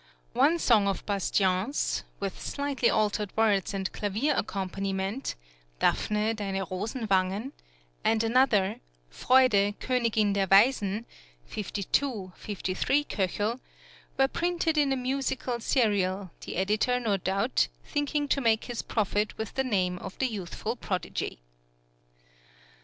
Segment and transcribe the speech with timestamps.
[0.33, 5.35] One song of Bastien's (10), with slightly altered words and clavier accompaniment,
[5.77, 7.51] "Daphne, deine Rosenwangen,"
[8.03, 8.77] and another,
[9.11, 11.05] "Freude, Königin der Weisen"
[11.45, 13.53] (52, 53, K.),
[14.17, 19.37] were printed in a musical serial, the editor, no doubt, thinking to make his profit
[19.37, 21.41] with the name of the youthful prodigy.